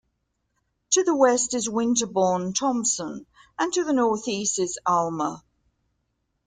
[0.93, 3.27] To the west is Winterborne Tomson
[3.59, 5.43] and to the north-east is Almer.